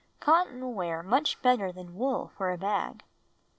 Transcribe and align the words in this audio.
Cotton 0.19 0.61
will 0.61 0.73
wear 0.73 1.03
much 1.03 1.39
better 1.43 1.71
than 1.71 1.95
wool 1.95 2.31
for 2.35 2.49
a 2.49 2.57
bag." 2.57 3.03